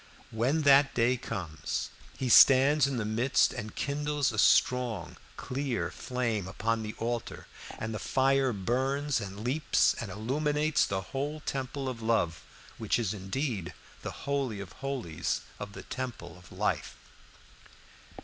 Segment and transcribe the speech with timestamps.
[0.31, 6.47] When that day comes he stands in the midst and kindles a strong clear flame
[6.47, 7.45] upon the altar,
[7.77, 12.41] and the fire burns and leaps and illuminates the whole temple of love,
[12.79, 16.95] which is indeed the holy of holies of the temple of life.